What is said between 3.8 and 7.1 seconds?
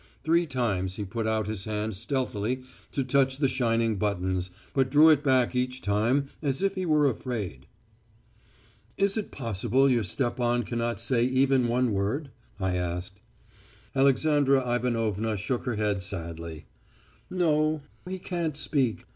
buttons, but drew it back each time as if he were